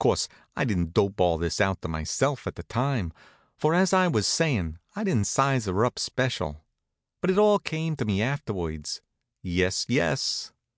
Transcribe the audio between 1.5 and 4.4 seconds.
out to myself at the time; for, as I was